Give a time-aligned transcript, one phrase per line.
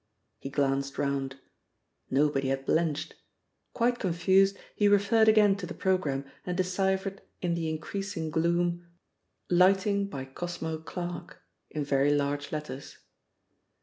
[0.39, 1.35] He glanced round.
[2.09, 3.13] Nobody had blenched.
[3.75, 8.87] Quite confused, he referred again to the programme and deciphered in the increasing gloom,
[9.51, 12.97] "Lighting by Cosmo Clark," in very large letters.